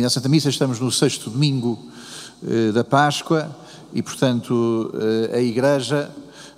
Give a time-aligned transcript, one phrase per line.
[0.00, 1.78] a Santa Missa estamos no sexto domingo
[2.48, 3.54] eh, da Páscoa
[3.92, 6.10] e, portanto, eh, a Igreja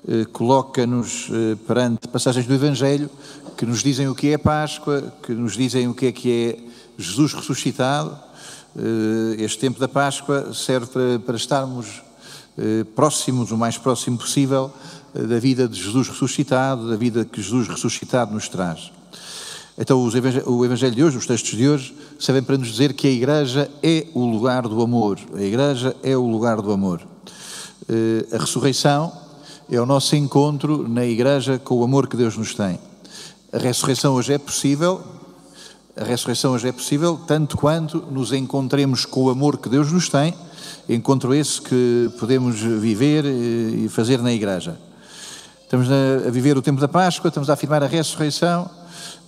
[0.06, 3.10] eh, coloca-nos eh, perante passagens do Evangelho
[3.56, 6.58] que nos dizem o que é Páscoa, que nos dizem o que é que é
[6.96, 8.16] Jesus ressuscitado.
[8.76, 12.02] Eh, este tempo da Páscoa serve para, para estarmos
[12.56, 14.72] eh, próximos, o mais próximo possível,
[15.12, 18.92] da vida de Jesus ressuscitado, da vida que Jesus ressuscitado nos traz.
[19.76, 23.10] Então, o Evangelho de hoje, os textos de hoje, servem para nos dizer que a
[23.10, 25.18] Igreja é o lugar do amor.
[25.34, 27.00] A Igreja é o lugar do amor.
[27.88, 29.12] Eh, a ressurreição
[29.68, 32.78] é o nosso encontro na Igreja com o amor que Deus nos tem.
[33.52, 35.02] A ressurreição hoje é possível,
[35.96, 40.08] a ressurreição hoje é possível tanto quanto nos encontremos com o amor que Deus nos
[40.08, 40.34] tem,
[40.88, 44.78] encontro esse que podemos viver e fazer na Igreja.
[45.64, 48.70] Estamos a viver o tempo da Páscoa, estamos a afirmar a ressurreição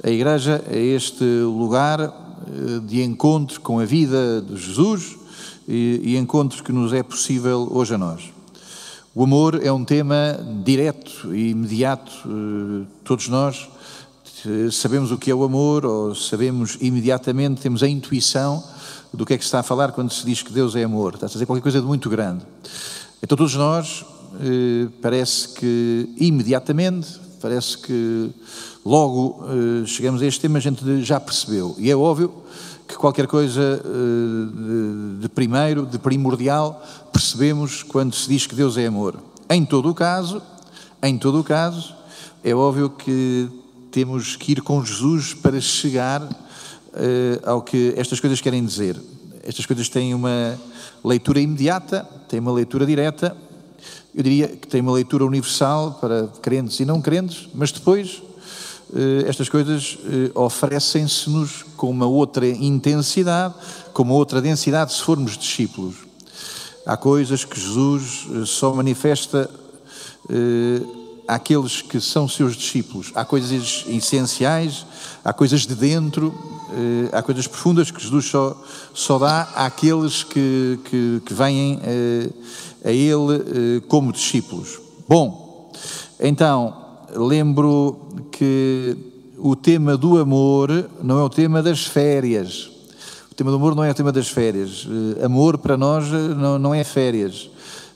[0.07, 5.17] a Igreja é este lugar eh, de encontro com a vida de Jesus
[5.67, 8.23] e, e encontro que nos é possível hoje a nós.
[9.13, 12.13] O amor é um tema direto e imediato.
[12.25, 13.69] Eh, todos nós
[14.47, 18.63] eh, sabemos o que é o amor, ou sabemos imediatamente, temos a intuição
[19.13, 21.15] do que é que se está a falar quando se diz que Deus é amor.
[21.15, 22.47] Está a dizer qualquer coisa de muito grande.
[23.21, 24.05] Então, todos nós,
[25.03, 28.31] parece que imediatamente, parece que
[28.87, 31.75] logo uh, chegamos a este tema, a gente já percebeu.
[31.77, 32.33] E é óbvio
[32.87, 36.81] que qualquer coisa uh, de, primeiro, de primordial,
[37.13, 39.17] percebemos quando se diz que Deus é amor.
[39.51, 40.41] Em todo o caso,
[41.03, 41.97] em todo o caso,
[42.45, 43.49] é óbvio que
[43.91, 46.31] temos que ir com Jesus para chegar uh,
[47.45, 48.97] ao que estas coisas querem dizer.
[49.43, 50.57] Estas coisas têm uma
[51.05, 53.37] leitura imediata, têm uma leitura direta,
[54.15, 58.36] eu diria que têm uma leitura universal para crentes e não crentes, mas depois eh,
[59.27, 63.55] estas coisas eh, oferecem-se-nos com uma outra intensidade,
[63.93, 65.97] com uma outra densidade se formos discípulos.
[66.87, 69.51] Há coisas que Jesus eh, só manifesta
[71.29, 73.13] àqueles que são seus discípulos.
[73.15, 74.85] Há coisas essenciais,
[75.25, 76.35] há coisas de dentro,
[77.13, 78.61] há coisas profundas que Jesus só,
[78.93, 81.81] só dá àqueles que, que, que vêm
[82.85, 84.81] a Ele como discípulos.
[85.09, 85.71] Bom,
[86.19, 88.97] então, lembro que
[89.39, 92.71] o tema do amor não é o tema das férias.
[93.31, 94.87] O tema do amor não é o tema das férias.
[95.21, 97.51] Eh, amor para nós eh, não, é férias.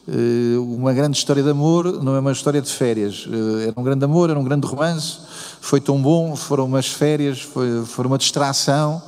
[0.06, 3.26] Eh, uma grande história de amor não é uma história de férias.
[3.62, 5.18] Era um grande amor, era um grande romance,
[5.60, 9.02] foi tão bom, foram umas férias, foi, foi uma distração,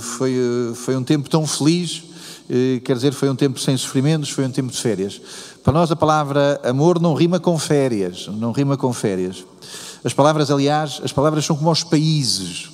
[0.00, 0.34] foi,
[0.74, 2.02] foi um tempo tão feliz,
[2.84, 5.20] quer dizer, foi um tempo sem sofrimentos, foi um tempo de férias.
[5.62, 9.44] Para nós a palavra amor não rima com férias, não rima com férias.
[10.02, 12.68] As palavras, aliás, as palavras são como os países.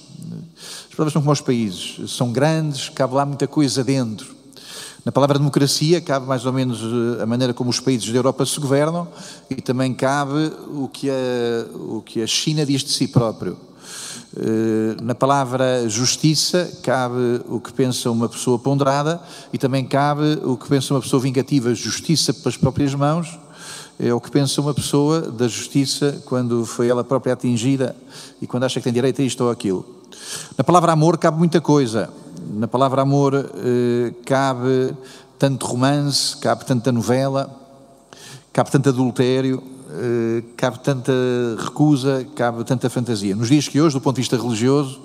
[0.89, 4.35] As palavras são como os países, são grandes, cabe lá muita coisa dentro.
[5.05, 8.45] Na palavra democracia cabe mais ou menos eh, a maneira como os países da Europa
[8.45, 9.07] se governam
[9.49, 11.15] e também cabe o que a,
[11.75, 13.57] o que a China diz de si próprio.
[14.41, 19.21] Eh, na palavra justiça cabe o que pensa uma pessoa ponderada
[19.53, 23.37] e também cabe o que pensa uma pessoa vingativa, justiça pelas próprias mãos,
[23.99, 27.97] é o que pensa uma pessoa da justiça quando foi ela própria atingida
[28.41, 29.85] e quando acha que tem direito a isto ou aquilo.
[30.57, 32.09] Na palavra amor cabe muita coisa.
[32.55, 34.95] Na palavra amor eh, cabe
[35.37, 37.51] tanto romance, cabe tanta novela,
[38.53, 39.61] cabe tanto adultério,
[39.91, 41.13] eh, cabe tanta
[41.59, 43.35] recusa, cabe tanta fantasia.
[43.35, 45.01] Nos dias que hoje, do ponto de vista religioso,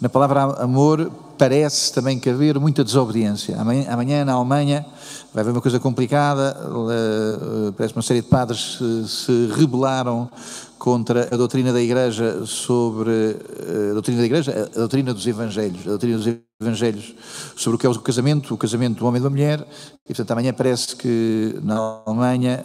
[0.00, 3.60] na palavra amor parece também caber muita desobediência.
[3.60, 4.86] Amanhã, amanhã na Alemanha
[5.34, 6.56] vai haver uma coisa complicada,
[6.90, 10.30] eh, parece uma série de padres se, se rebelaram
[10.78, 15.80] contra a doutrina da Igreja sobre eh, a doutrina da Igreja, a doutrina dos Evangelhos,
[15.82, 17.14] a doutrina dos Evangelhos
[17.54, 19.66] sobre o que é o casamento, o casamento do homem e da mulher,
[20.04, 22.64] e portanto amanhã parece que na Alemanha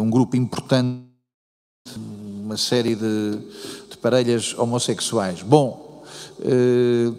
[0.00, 1.04] um grupo importante,
[1.96, 3.38] uma série de,
[3.90, 5.42] de parelhas homossexuais.
[5.42, 6.02] Bom,
[6.40, 7.12] eh,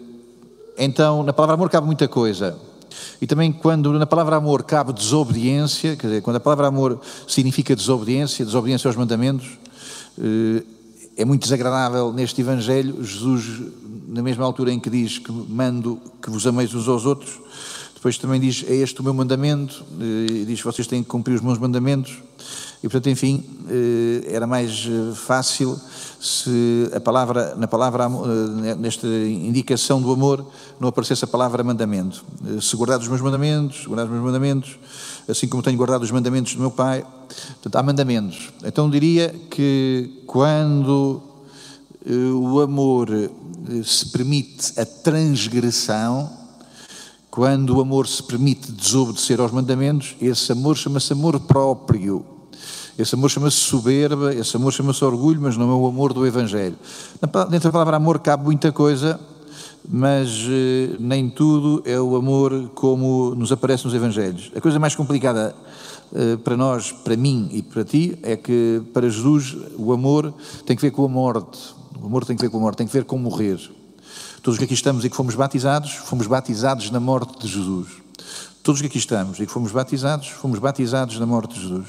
[0.78, 2.58] então na palavra amor cabe muita coisa.
[3.20, 7.74] E também quando na palavra amor cabe desobediência, quer dizer, quando a palavra amor significa
[7.74, 9.58] desobediência, desobediência aos mandamentos,
[10.18, 10.62] eh,
[11.16, 13.72] é muito desagradável neste Evangelho, Jesus,
[14.06, 17.40] na mesma altura em que diz que mando que vos ameis uns aos outros,
[17.96, 21.34] depois também diz, é este o meu mandamento, eh, e diz, vocês têm que cumprir
[21.34, 22.18] os meus mandamentos,
[22.78, 25.80] e portanto, enfim, eh, era mais eh, fácil
[26.20, 28.06] se a palavra, na palavra,
[28.78, 30.46] nesta indicação do amor,
[30.78, 32.24] não aparecesse a palavra mandamento.
[32.60, 34.78] Se guardar os meus mandamentos, guardar os meus mandamentos,
[35.28, 38.50] assim como tenho guardado os mandamentos do meu Pai, portanto, há mandamentos.
[38.64, 41.22] Então diria que quando
[42.42, 43.08] o amor
[43.84, 46.45] se permite a transgressão,
[47.36, 52.24] quando o amor se permite desobedecer aos mandamentos, esse amor chama-se amor próprio.
[52.98, 56.76] Esse amor chama-se soberba, esse amor chama-se orgulho, mas não é o amor do Evangelho.
[57.50, 59.20] Dentro da palavra amor cabe muita coisa,
[59.86, 64.50] mas eh, nem tudo é o amor como nos aparece nos Evangelhos.
[64.56, 65.54] A coisa mais complicada
[66.14, 70.32] eh, para nós, para mim e para ti, é que para Jesus o amor
[70.64, 71.58] tem que ver com a morte.
[72.00, 73.60] O amor tem que ver com a morte, tem que ver com morrer.
[74.46, 77.88] Todos que aqui estamos e que fomos batizados, fomos batizados na morte de Jesus.
[78.62, 81.88] Todos que aqui estamos e que fomos batizados, fomos batizados na morte de Jesus.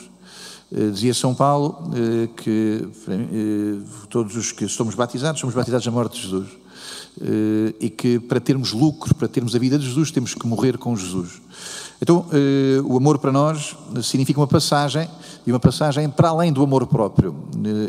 [0.72, 5.92] Eh, dizia São Paulo eh, que eh, todos os que somos batizados, somos batizados na
[5.92, 6.48] morte de Jesus.
[7.80, 10.96] E que para termos lucro, para termos a vida de Jesus, temos que morrer com
[10.96, 11.40] Jesus.
[12.02, 12.26] Então,
[12.86, 15.08] o amor para nós significa uma passagem,
[15.46, 17.36] e uma passagem para além do amor próprio.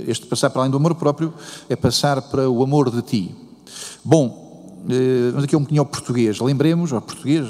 [0.07, 1.33] Este passar para além do amor próprio
[1.71, 3.35] é passar para o amor de ti.
[4.05, 4.48] Bom,
[5.35, 6.41] mas aqui é um bocadinho ao português.
[6.41, 7.47] Lembremos, ao português,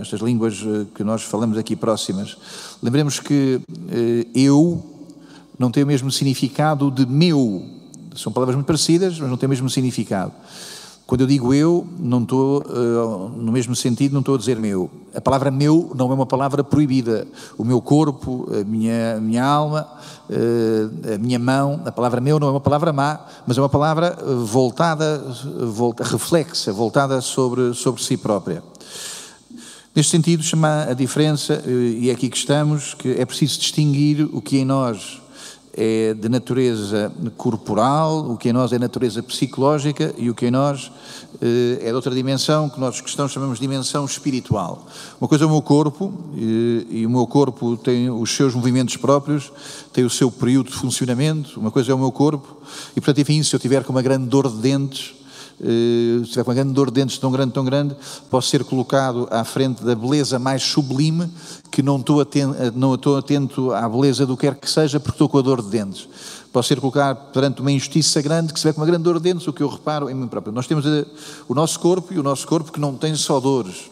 [0.00, 2.36] estas línguas eh, que nós falamos aqui próximas,
[2.82, 4.84] lembremos que eh, eu
[5.58, 7.64] não tem o mesmo significado de meu.
[8.14, 10.32] São palavras muito parecidas, mas não têm o mesmo significado.
[11.06, 14.90] Quando eu digo eu, não estou, uh, no mesmo sentido, não estou a dizer meu.
[15.14, 17.26] A palavra meu não é uma palavra proibida.
[17.58, 19.86] O meu corpo, a minha, a minha alma,
[20.30, 23.68] uh, a minha mão, a palavra meu não é uma palavra má, mas é uma
[23.68, 25.18] palavra voltada,
[25.66, 28.62] volta, reflexa, voltada sobre, sobre si própria.
[29.94, 34.40] Neste sentido, chama a diferença, e é aqui que estamos, que é preciso distinguir o
[34.40, 35.21] que em nós
[35.74, 40.50] é de natureza corporal, o que em nós é natureza psicológica e o que em
[40.50, 40.92] nós
[41.40, 44.86] eh, é de outra dimensão, que nós cristãos chamamos de dimensão espiritual.
[45.20, 48.96] Uma coisa é o meu corpo, e, e o meu corpo tem os seus movimentos
[48.96, 49.50] próprios,
[49.92, 52.56] tem o seu período de funcionamento, uma coisa é o meu corpo,
[52.94, 55.21] e portanto, enfim, se eu tiver com uma grande dor de dentes, eh,
[56.24, 57.96] se tiver uma grande dor de dentes tão grande, tão grande,
[58.30, 61.30] posso ser colocado à frente da beleza mais sublime,
[61.70, 65.14] que não estou atento, não estou atento à beleza do que quer que seja, porque
[65.14, 66.08] estou com a dor de dentes.
[66.52, 69.22] Posso ser colocado perante uma injustiça grande, que se tiver com uma grande dor de
[69.22, 70.52] dentes, o que eu reparo em mim próprio.
[70.52, 71.06] Nós temos eh,
[71.48, 73.90] o nosso corpo, e o nosso corpo que não tem só dores.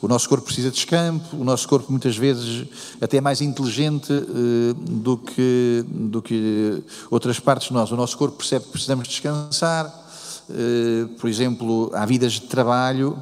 [0.00, 2.66] O nosso corpo precisa de descanso, o nosso corpo muitas vezes
[3.00, 4.12] até é mais inteligente
[4.78, 7.90] do, que, do que outras partes de nós.
[7.90, 10.05] O nosso corpo percebe que precisamos descansar, eh,
[11.18, 13.18] por exemplo, há vidas de trabalho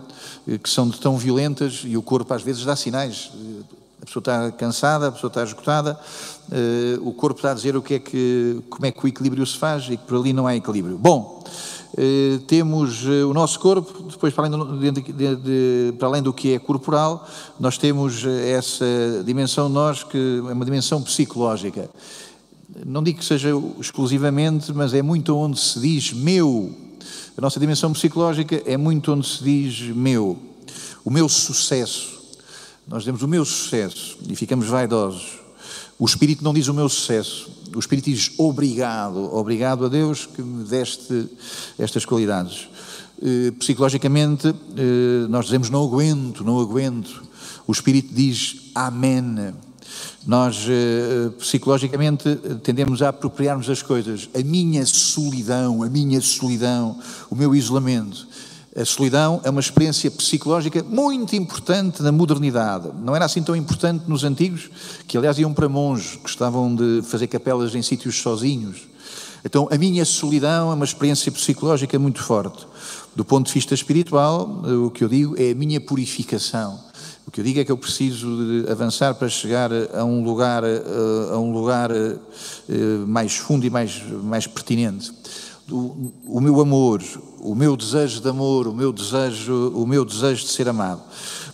[0.46, 3.30] eh, que são tão violentas e o corpo às vezes dá sinais.
[3.34, 5.98] Eh, a pessoa está cansada, a pessoa está esgotada,
[7.00, 9.56] o corpo está a dizer o que é que, como é que o equilíbrio se
[9.56, 10.98] faz e que por ali não há equilíbrio.
[10.98, 11.42] Bom,
[12.46, 16.58] temos o nosso corpo, depois para além do, de, de, para além do que é
[16.58, 17.26] corporal,
[17.58, 18.84] nós temos essa
[19.24, 21.88] dimensão nós que é uma dimensão psicológica.
[22.84, 26.83] Não digo que seja exclusivamente, mas é muito onde se diz meu,
[27.36, 30.38] a nossa dimensão psicológica é muito onde se diz meu,
[31.04, 32.14] o meu sucesso.
[32.86, 35.40] Nós dizemos o meu sucesso e ficamos vaidosos.
[35.98, 40.42] O Espírito não diz o meu sucesso, o Espírito diz obrigado, obrigado a Deus que
[40.42, 41.28] me deste
[41.76, 42.68] estas qualidades.
[43.20, 47.22] Eh, psicologicamente, eh, nós dizemos não aguento, não aguento.
[47.66, 49.54] O Espírito diz amém.
[50.26, 54.28] Nós, eh, psicologicamente, tendemos a apropriarmos as coisas.
[54.34, 56.98] A minha solidão, a minha solidão,
[57.30, 58.26] o meu isolamento.
[58.76, 62.88] A solidão é uma experiência psicológica muito importante na modernidade.
[63.04, 64.68] Não era assim tão importante nos antigos,
[65.06, 68.88] que aliás iam para monges, gostavam de fazer capelas em sítios sozinhos.
[69.44, 72.66] Então, a minha solidão é uma experiência psicológica muito forte.
[73.14, 76.80] Do ponto de vista espiritual, o que eu digo é a minha purificação.
[77.26, 80.62] O que eu digo é que eu preciso de avançar para chegar a um lugar,
[80.64, 82.18] a um lugar eh,
[83.06, 85.10] mais fundo e mais, mais pertinente.
[85.70, 87.02] O, o meu amor,
[87.40, 91.02] o meu desejo de amor, o meu desejo, o meu desejo de ser amado.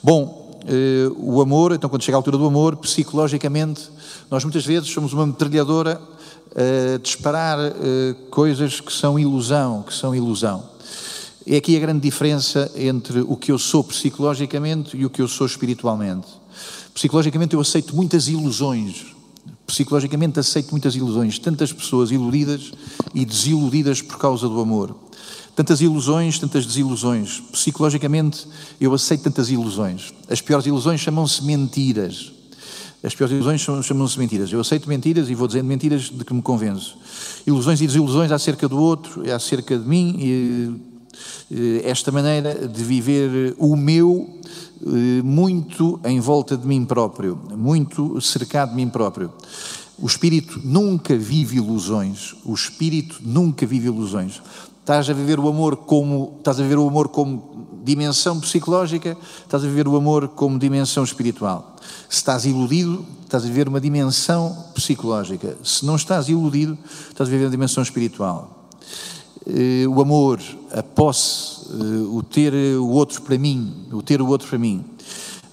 [0.02, 3.88] Bom, eh, o amor, então quando chega a altura do amor, psicologicamente,
[4.30, 6.00] nós muitas vezes somos uma metralhadora
[6.54, 10.68] a disparar eh, coisas que são ilusão, que são ilusão.
[11.46, 15.28] É aqui a grande diferença entre o que eu sou psicologicamente e o que eu
[15.28, 16.26] sou espiritualmente.
[16.92, 19.06] Psicologicamente eu aceito muitas ilusões.
[19.66, 21.38] Psicologicamente aceito muitas ilusões.
[21.38, 22.72] Tantas pessoas iludidas
[23.14, 24.94] e desiludidas por causa do amor.
[25.56, 27.40] Tantas ilusões, tantas desilusões.
[27.52, 28.46] Psicologicamente
[28.78, 30.12] eu aceito tantas ilusões.
[30.28, 32.32] As piores ilusões chamam-se mentiras.
[33.02, 34.52] As piores ilusões chamam-se mentiras.
[34.52, 36.98] Eu aceito mentiras e vou dizendo mentiras de que me convenço.
[37.46, 40.89] Ilusões e desilusões acerca do outro, acerca de mim e
[41.84, 44.40] esta maneira de viver o meu
[44.86, 49.32] eh, muito em volta de mim próprio, muito cercado de mim próprio.
[49.98, 52.34] O espírito nunca vive ilusões.
[52.44, 54.40] O espírito nunca vive ilusões.
[54.80, 59.62] Estás a viver o amor como estás a viver o amor como dimensão psicológica, estás
[59.62, 61.76] a viver o amor como dimensão espiritual.
[62.08, 65.56] Se estás iludido, estás a viver uma dimensão psicológica.
[65.62, 66.78] Se não estás iludido,
[67.10, 68.59] estás a viver uma dimensão espiritual.
[69.46, 70.38] Eh, o amor,
[70.70, 74.84] a posse, eh, o ter o outro para mim, o ter o outro para mim.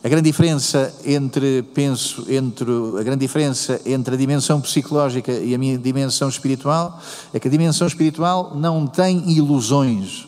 [0.03, 5.57] A grande diferença entre, penso, entre a grande diferença entre a dimensão psicológica e a
[5.57, 7.01] minha dimensão espiritual
[7.33, 10.27] é que a dimensão espiritual não tem ilusões.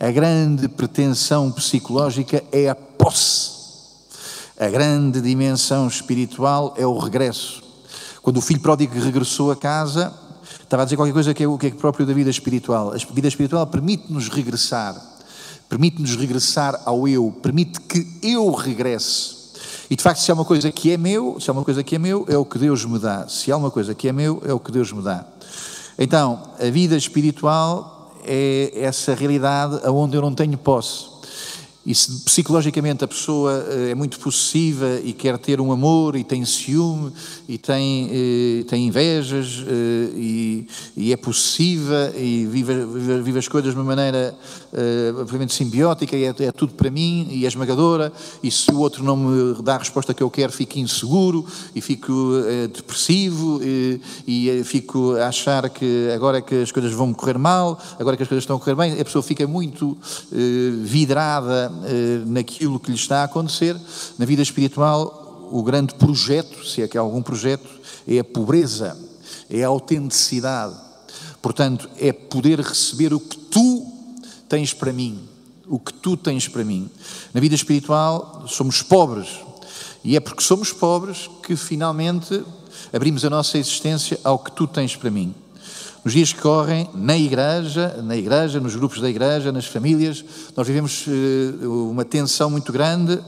[0.00, 3.50] A grande pretensão psicológica é a posse.
[4.58, 7.62] A grande dimensão espiritual é o regresso.
[8.22, 10.12] Quando o filho pródigo regressou a casa,
[10.72, 12.92] estava a dizer qualquer coisa que é o que é próprio da vida espiritual.
[12.92, 15.12] A vida espiritual permite-nos regressar
[15.72, 19.34] permite-nos regressar ao eu, permite que eu regresse.
[19.88, 21.94] E de facto, se há uma coisa que é meu, se há uma coisa que
[21.96, 23.26] é meu, é o que Deus me dá.
[23.26, 25.24] Se há uma coisa que é meu, é o que Deus me dá.
[25.98, 31.06] Então, a vida espiritual é essa realidade onde eu não tenho posse.
[31.84, 36.22] E se psicologicamente a pessoa eh, é muito possessiva e quer ter um amor e
[36.22, 37.12] tem ciúme
[37.48, 43.48] e tem, eh, tem invejas eh, e, e, é possessiva e vive, vive, vive, as
[43.48, 44.34] coisas de uma maneira
[45.20, 48.10] obviamente simbiótica e é, é, tudo para mim e é esmagadora
[48.42, 51.80] e se o outro não me dá a resposta que eu quero fico inseguro e
[51.82, 52.12] fico
[52.72, 57.78] depressivo e, e fico a achar que agora é que as coisas vão correr mal,
[57.98, 59.98] agora é que as coisas estão a correr bem, a pessoa fica muito
[60.84, 61.71] vidrada
[62.26, 63.76] naquilo que lhe está a acontecer.
[64.18, 67.68] Na vida espiritual, o grande projeto, se é que há algum projeto,
[68.06, 68.96] é a pobreza,
[69.50, 70.74] é a autenticidade.
[71.40, 73.86] Portanto, é poder receber o que tu
[74.48, 75.20] tens para mim.
[75.66, 76.90] O que tu tens para mim.
[77.32, 79.28] Na vida espiritual, somos pobres.
[80.04, 82.42] E é porque somos pobres que finalmente
[82.92, 85.34] abrimos a nossa existência ao que tu tens para mim.
[86.04, 90.24] Nos dias que correm, na igreja, na igreja, nos grupos da igreja, nas famílias,
[90.56, 93.20] nós vivemos eh, uma tensão muito grande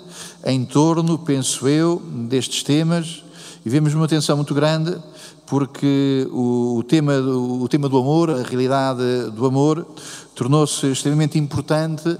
[0.45, 3.23] em torno, penso eu, destes temas.
[3.65, 4.99] Vivemos uma tensão muito grande
[5.47, 9.87] porque o, tema, o tema do amor, a realidade do amor,
[10.35, 12.19] tornou-se extremamente importante,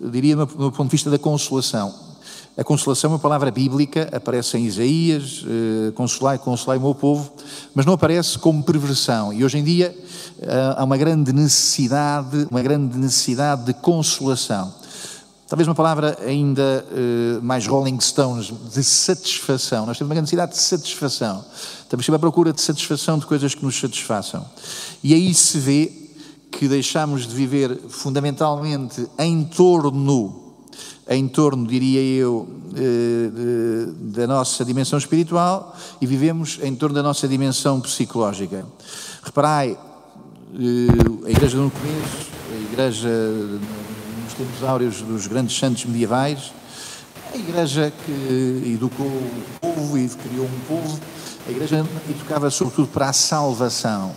[0.00, 2.11] diria, do ponto de vista da consolação.
[2.56, 7.32] A consolação é uma palavra bíblica, aparece em Isaías, eh, consolai, consolai o meu povo,
[7.74, 9.32] mas não aparece como perversão.
[9.32, 9.96] E hoje em dia
[10.38, 14.70] eh, há uma grande necessidade, uma grande necessidade de consolação.
[15.48, 19.86] Talvez uma palavra ainda eh, mais Rolling Stones, de satisfação.
[19.86, 21.42] Nós temos uma grande necessidade de satisfação.
[21.82, 24.44] Estamos sempre à procura de satisfação de coisas que nos satisfaçam.
[25.02, 25.90] E aí se vê
[26.50, 30.41] que deixamos de viver fundamentalmente em torno
[31.08, 37.26] em torno, diria eu, eh, da nossa dimensão espiritual e vivemos em torno da nossa
[37.26, 38.64] dimensão psicológica.
[39.22, 43.08] Reparai, eh, a igreja no começo, a igreja
[44.24, 46.52] nos tempos áureos dos grandes santos medievais,
[47.32, 51.00] a igreja que educou o povo e criou um povo,
[51.46, 54.14] a igreja educava sobretudo para a salvação.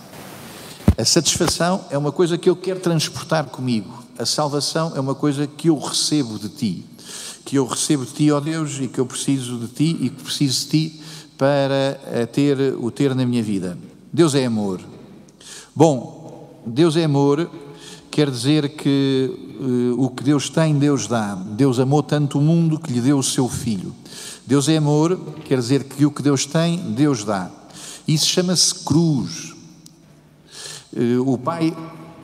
[0.96, 4.05] A satisfação é uma coisa que eu quero transportar comigo.
[4.18, 6.84] A salvação é uma coisa que eu recebo de ti.
[7.44, 10.22] Que eu recebo de ti, ó Deus, e que eu preciso de ti e que
[10.22, 11.00] preciso de ti
[11.36, 13.78] para eh, ter o ter na minha vida.
[14.12, 14.80] Deus é amor.
[15.74, 17.48] Bom, Deus é amor
[18.16, 19.30] quer dizer que
[19.60, 21.34] uh, o que Deus tem, Deus dá.
[21.34, 23.94] Deus amou tanto o mundo que lhe deu o seu filho.
[24.46, 27.50] Deus é amor, quer dizer que o que Deus tem, Deus dá.
[28.08, 29.54] Isso chama-se cruz.
[30.96, 31.76] Uh, o Pai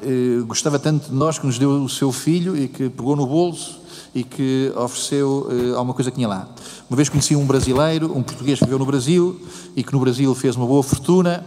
[0.02, 3.26] eh, gostava tanto de nós que nos deu o seu filho e que pegou no
[3.26, 3.80] bolso
[4.14, 6.48] e que ofereceu eh, alguma coisa que tinha lá.
[6.90, 9.40] Uma vez conheci um brasileiro, um português que viveu no Brasil
[9.74, 11.44] e que no Brasil fez uma boa fortuna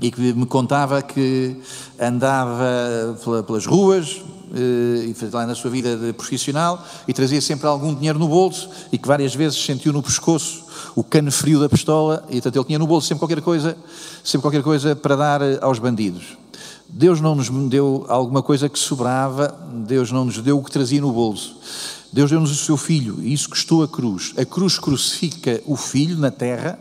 [0.00, 1.56] e que me contava que
[1.98, 3.16] andava
[3.46, 4.20] pelas ruas
[4.54, 8.98] eh, e lá na sua vida profissional e trazia sempre algum dinheiro no bolso e
[8.98, 10.64] que várias vezes sentiu no pescoço
[10.94, 13.76] o cano frio da pistola e portanto ele tinha no bolso sempre qualquer coisa,
[14.22, 16.41] sempre qualquer coisa para dar aos bandidos.
[16.94, 19.48] Deus não nos deu alguma coisa que sobrava,
[19.86, 21.56] Deus não nos deu o que trazia no bolso.
[22.12, 24.34] Deus deu-nos o seu filho e isso custou a cruz.
[24.36, 26.78] A cruz crucifica o filho na terra,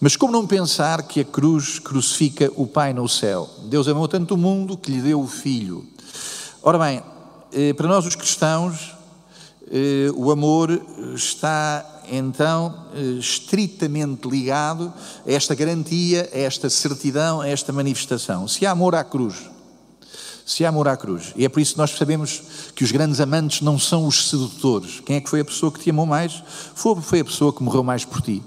[0.00, 3.48] mas como não pensar que a cruz crucifica o Pai no céu?
[3.66, 5.86] Deus amou tanto o mundo que lhe deu o filho.
[6.60, 7.00] Ora bem,
[7.52, 8.92] eh, para nós os cristãos,
[9.70, 10.82] eh, o amor
[11.14, 14.92] está então eh, estritamente ligado
[15.26, 18.46] a esta garantia, a esta certidão, a esta manifestação.
[18.48, 19.50] Se há amor à cruz,
[20.44, 22.42] se há amor à cruz, e é por isso que nós sabemos
[22.74, 25.00] que os grandes amantes não são os sedutores.
[25.00, 26.42] Quem é que foi a pessoa que te amou mais?
[26.74, 28.42] Foi, foi a pessoa que morreu mais por ti.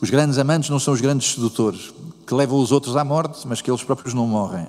[0.00, 1.92] Os grandes amantes não são os grandes sedutores,
[2.26, 4.66] que levam os outros à morte, mas que eles próprios não morrem.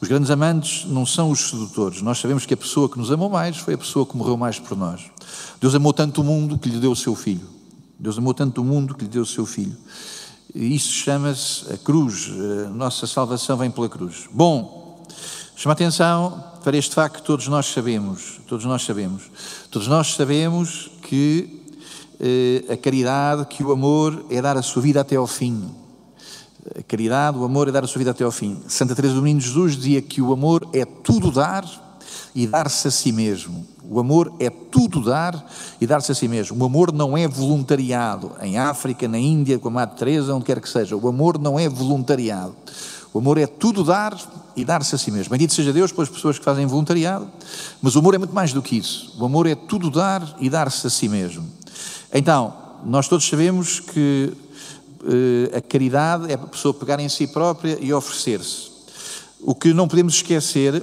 [0.00, 2.02] Os grandes amantes não são os sedutores.
[2.02, 4.58] Nós sabemos que a pessoa que nos amou mais foi a pessoa que morreu mais
[4.58, 5.00] por nós.
[5.60, 7.46] Deus amou tanto o mundo que lhe deu o seu filho.
[7.98, 9.76] Deus amou tanto o mundo que lhe deu o seu filho.
[10.54, 12.30] E isso chama-se a cruz.
[12.66, 14.28] A nossa salvação vem pela cruz.
[14.32, 15.06] Bom,
[15.54, 18.40] chama atenção para este facto que todos nós sabemos.
[18.46, 19.22] Todos nós sabemos.
[19.70, 21.62] Todos nós sabemos que
[22.20, 25.70] eh, a caridade, que o amor é dar a sua vida até ao fim.
[26.78, 28.62] A caridade, o amor é dar a sua vida até ao fim.
[28.68, 31.64] Santa Teresa do Menino Jesus dizia que o amor é tudo dar
[32.34, 33.66] e dar-se a si mesmo.
[33.88, 35.44] O amor é tudo dar
[35.80, 36.62] e dar-se a si mesmo.
[36.62, 38.32] O amor não é voluntariado.
[38.40, 40.96] Em África, na Índia, com a Madre Teresa, onde quer que seja.
[40.96, 42.54] O amor não é voluntariado.
[43.12, 44.16] O amor é tudo dar
[44.56, 45.30] e dar-se a si mesmo.
[45.30, 47.28] Bendito seja Deus pelas pessoas que fazem voluntariado,
[47.82, 49.14] mas o amor é muito mais do que isso.
[49.18, 51.46] O amor é tudo dar e dar-se a si mesmo.
[52.14, 54.32] Então, nós todos sabemos que
[55.02, 58.70] uh, a caridade é a pessoa pegar em si própria e oferecer-se.
[59.40, 60.82] O que não podemos esquecer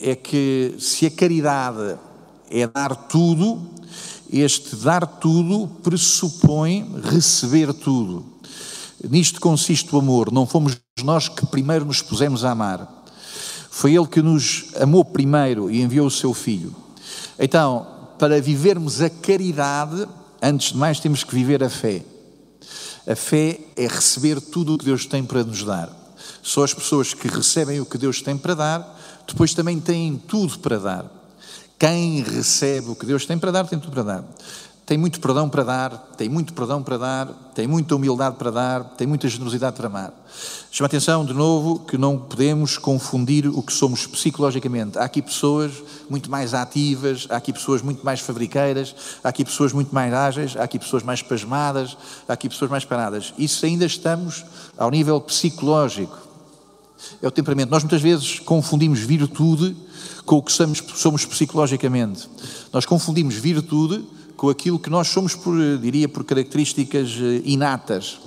[0.00, 1.98] é que se a caridade
[2.50, 3.60] é dar tudo,
[4.30, 8.24] este dar tudo pressupõe receber tudo.
[9.08, 10.32] Nisto consiste o amor.
[10.32, 13.04] Não fomos nós que primeiro nos pusemos a amar.
[13.70, 16.74] Foi Ele que nos amou primeiro e enviou o seu Filho.
[17.38, 17.86] Então,
[18.18, 20.06] para vivermos a caridade,
[20.42, 22.02] antes de mais temos que viver a fé.
[23.06, 25.90] A fé é receber tudo o que Deus tem para nos dar.
[26.42, 28.95] Só as pessoas que recebem o que Deus tem para dar,
[29.26, 31.04] depois também têm tudo para dar.
[31.78, 34.24] Quem recebe o que Deus tem para dar, tem tudo para dar
[34.86, 38.84] tem muito perdão para dar, tem muito perdão para dar, tem muita humildade para dar,
[38.96, 40.14] tem muita generosidade para amar.
[40.70, 44.96] Chama atenção, de novo, que não podemos confundir o que somos psicologicamente.
[44.96, 45.72] Há aqui pessoas
[46.08, 50.56] muito mais ativas, há aqui pessoas muito mais fabriqueiras, há aqui pessoas muito mais ágeis,
[50.56, 51.96] há aqui pessoas mais pasmadas,
[52.28, 53.34] há aqui pessoas mais paradas.
[53.36, 54.44] Isso ainda estamos
[54.78, 56.25] ao nível psicológico.
[57.22, 57.70] É o temperamento.
[57.70, 59.76] Nós muitas vezes confundimos virtude
[60.24, 62.28] com o que somos, somos psicologicamente.
[62.72, 64.04] Nós confundimos virtude
[64.36, 68.18] com aquilo que nós somos, por, diria, por características eh, inatas.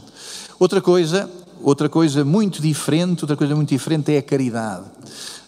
[0.59, 1.29] Outra coisa,
[1.61, 4.85] outra coisa muito diferente, outra coisa muito diferente é a caridade.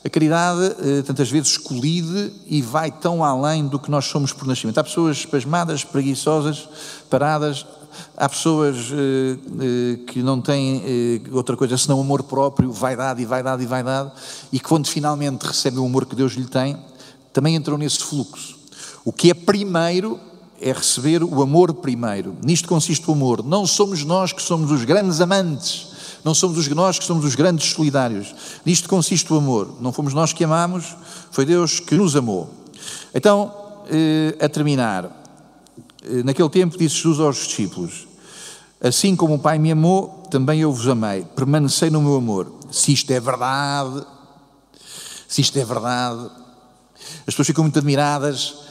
[0.03, 4.47] A caridade eh, tantas vezes colide e vai tão além do que nós somos por
[4.47, 4.77] nascimento.
[4.79, 6.67] Há pessoas pasmadas, preguiçosas,
[7.09, 7.65] paradas,
[8.17, 13.65] há pessoas eh, que não têm outra coisa senão amor próprio, vaidade e vaidade e
[13.67, 14.11] vaidade,
[14.51, 16.77] e que quando finalmente recebem o amor que Deus lhe tem,
[17.31, 18.57] também entram nesse fluxo.
[19.05, 20.19] O que é primeiro
[20.61, 22.35] é receber o amor primeiro.
[22.43, 23.43] Nisto consiste o amor.
[23.43, 25.87] Não somos nós que somos os grandes amantes,
[26.23, 28.33] não somos os nós que somos os grandes solidários.
[28.65, 29.77] Nisto consiste o amor.
[29.81, 30.95] Não fomos nós que amamos,
[31.31, 32.49] foi Deus que nos amou.
[33.13, 33.53] Então,
[33.89, 35.05] eh, a terminar,
[36.03, 38.07] eh, naquele tempo disse Jesus aos discípulos:
[38.79, 41.25] Assim como o Pai me amou, também eu vos amei.
[41.35, 42.51] Permanecei no meu amor.
[42.71, 44.05] Se isto é verdade,
[45.27, 46.29] se isto é verdade,
[47.19, 48.70] as pessoas ficam muito admiradas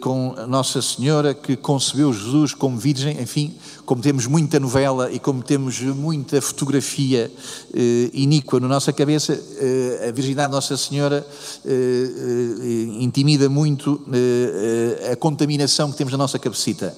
[0.00, 5.42] com Nossa Senhora que concebeu Jesus como virgem, enfim, como temos muita novela e como
[5.42, 7.30] temos muita fotografia
[7.74, 11.26] eh, iníqua na nossa cabeça, eh, a virgindade de Nossa Senhora
[11.64, 16.96] eh, eh intimida muito eh, eh, a contaminação que temos na nossa cabecita.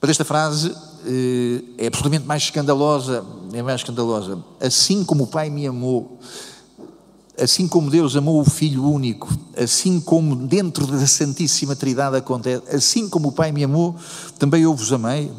[0.00, 0.72] Mas esta frase
[1.78, 4.38] é absolutamente mais escandalosa, é mais escandalosa.
[4.60, 6.18] Assim como o Pai me amou,
[7.38, 13.08] assim como Deus amou o Filho único, assim como dentro da Santíssima Trindade acontece, assim
[13.08, 13.96] como o Pai me amou,
[14.38, 15.30] também eu vos amei.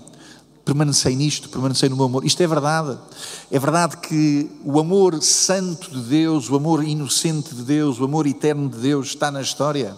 [0.66, 2.26] Permanecei nisto, permanecei no meu amor.
[2.26, 2.98] Isto é verdade.
[3.52, 8.26] É verdade que o amor santo de Deus, o amor inocente de Deus, o amor
[8.26, 9.94] eterno de Deus está na história.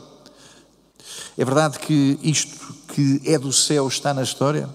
[1.37, 4.67] É verdade que isto que é do céu está na história.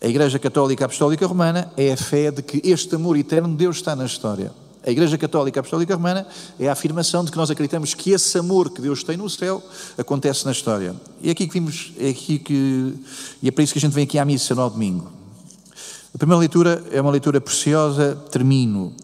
[0.00, 3.76] A Igreja Católica Apostólica Romana é a fé de que este amor eterno de Deus
[3.76, 4.52] está na história.
[4.86, 6.26] A Igreja Católica Apostólica Romana
[6.58, 9.62] é a afirmação de que nós acreditamos que esse amor que Deus tem no céu
[9.96, 10.94] acontece na história.
[11.20, 12.94] E é aqui que vimos, é aqui que,
[13.42, 15.18] e é para isso que a gente vem aqui à missa no domingo.
[16.14, 18.94] A primeira leitura é uma leitura preciosa, termino.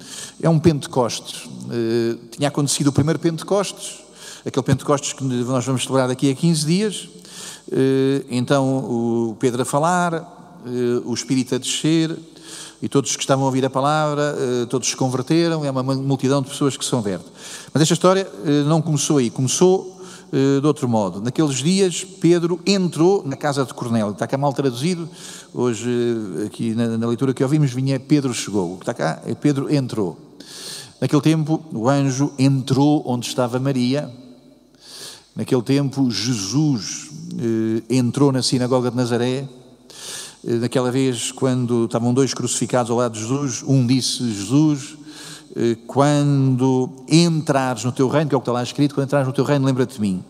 [0.41, 1.45] É um Pentecostes.
[1.45, 4.01] Uh, tinha acontecido o primeiro Pentecostes,
[4.45, 7.09] aquele Pentecostes que nós vamos celebrar daqui a 15 dias.
[7.69, 12.19] Uh, então o Pedro a falar, uh, o Espírito a descer,
[12.83, 16.43] e todos que estavam a ouvir a palavra, eh, todos se converteram, é uma multidão
[16.43, 17.31] de pessoas que se convertem.
[17.73, 20.01] Mas esta história eh, não começou aí, começou
[20.33, 21.21] eh, de outro modo.
[21.21, 24.13] Naqueles dias, Pedro entrou na casa de Cornélio.
[24.13, 25.09] Está cá mal traduzido,
[25.53, 25.89] hoje,
[26.47, 28.75] aqui na, na leitura que ouvimos, vinha Pedro chegou.
[28.75, 30.19] O que está cá é Pedro entrou.
[31.01, 34.11] Naquele tempo, o anjo entrou onde estava Maria.
[35.37, 37.11] Naquele tempo, Jesus
[37.91, 39.49] entrou na sinagoga de Nazaré
[40.47, 44.97] Naquela vez, quando estavam dois crucificados ao lado de Jesus, um disse: Jesus,
[45.57, 49.27] eh, quando entrares no teu reino, que é o que está lá escrito, quando entrares
[49.27, 50.23] no teu reino, lembra-te de mim.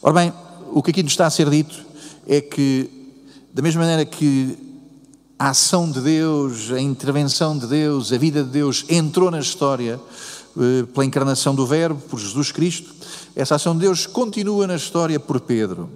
[0.00, 0.32] Ora bem,
[0.72, 1.84] o que aqui nos está a ser dito
[2.26, 2.90] é que,
[3.52, 4.56] da mesma maneira que
[5.38, 10.00] a ação de Deus, a intervenção de Deus, a vida de Deus entrou na história
[10.56, 12.94] eh, pela encarnação do Verbo, por Jesus Cristo,
[13.36, 15.90] essa ação de Deus continua na história por Pedro.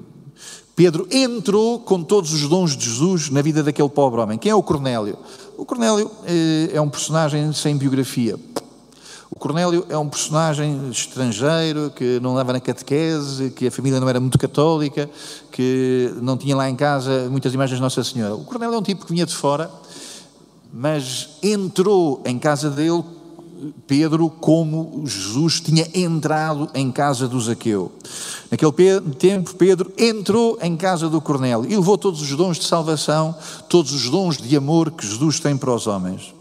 [0.79, 4.39] Pedro entrou com todos os dons de Jesus na vida daquele pobre homem.
[4.39, 5.19] Quem é o Cornélio?
[5.57, 8.39] O Cornélio eh, é um personagem sem biografia.
[9.29, 14.09] O Cornélio é um personagem estrangeiro que não leva na catequese, que a família não
[14.09, 15.11] era muito católica,
[15.51, 18.37] que não tinha lá em casa muitas imagens de Nossa Senhora.
[18.37, 19.69] O Cornélio é um tipo que vinha de fora,
[20.73, 23.03] mas entrou em casa dele
[23.87, 27.93] Pedro como Jesus tinha entrado em casa do Zaqueu.
[28.51, 33.35] Naquele tempo, Pedro entrou em casa do Cornélio e levou todos os dons de salvação,
[33.69, 36.38] todos os dons de amor que Jesus tem para os homens.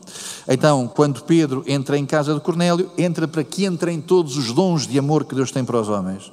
[0.48, 4.88] Então, quando Pedro entra em casa de Cornélio, entra para que entrem todos os dons
[4.88, 6.32] de amor que Deus tem para os homens.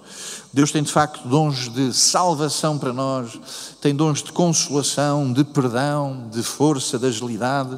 [0.54, 3.40] Deus tem de facto dons de salvação para nós,
[3.80, 7.76] tem dons de consolação, de perdão, de força, de agilidade,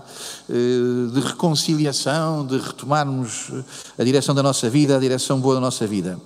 [0.51, 3.51] eh, de reconciliação, de retomarmos
[3.99, 6.21] a direção da nossa vida, a direção boa da nossa vida.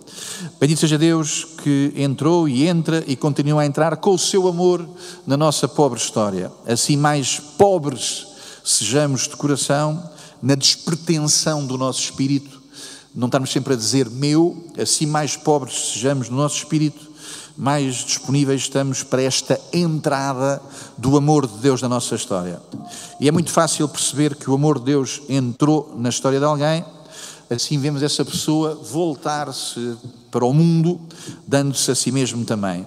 [0.59, 4.85] Bendito seja Deus que entrou e entra e continua a entrar com o seu amor
[5.25, 6.51] na nossa pobre história.
[6.67, 8.30] Assim, mais pobres
[8.65, 10.03] sejamos de coração,
[10.43, 12.61] na despretensão do nosso espírito,
[13.15, 17.11] não estarmos sempre a dizer meu, assim mais pobres sejamos no nosso espírito,
[17.57, 20.63] mais disponíveis estamos para esta entrada
[20.97, 22.61] do amor de Deus na nossa história.
[23.21, 26.85] E é muito fácil perceber que o amor de Deus entrou na história de alguém,
[27.51, 29.97] assim vemos essa pessoa voltar-se
[30.31, 31.01] para o mundo,
[31.47, 32.87] dando-se a si mesmo também.